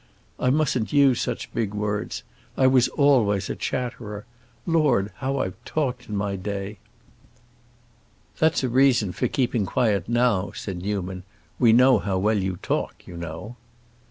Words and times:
I 0.39 0.49
mustn't 0.49 0.91
use 0.91 1.21
such 1.21 1.53
big 1.53 1.75
words. 1.75 2.23
I 2.57 2.65
was 2.65 2.87
always 2.87 3.51
a 3.51 3.55
chatterer; 3.55 4.25
Lord, 4.65 5.11
how 5.17 5.37
I 5.37 5.43
have 5.43 5.63
talked 5.63 6.09
in 6.09 6.17
my 6.17 6.35
day!" 6.35 6.79
"That's 8.39 8.63
a 8.63 8.67
reason 8.69 9.11
for 9.11 9.27
keeping 9.27 9.67
quiet 9.67 10.09
now," 10.09 10.53
said 10.55 10.81
Newman. 10.81 11.21
"We 11.59 11.71
know 11.71 11.99
how 11.99 12.17
well 12.17 12.39
you 12.41 12.57
talk, 12.63 13.03
you 13.05 13.15
know." 13.15 13.57